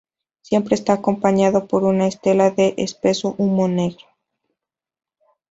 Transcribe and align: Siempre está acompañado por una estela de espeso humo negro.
Siempre 0.41 0.73
está 0.73 0.93
acompañado 0.93 1.67
por 1.67 1.83
una 1.83 2.07
estela 2.07 2.49
de 2.49 2.73
espeso 2.77 3.35
humo 3.37 3.67
negro. 3.67 4.07